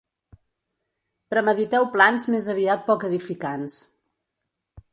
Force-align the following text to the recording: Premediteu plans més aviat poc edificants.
Premediteu 1.33 1.85
plans 1.97 2.27
més 2.37 2.49
aviat 2.55 2.83
poc 2.89 3.07
edificants. 3.11 3.77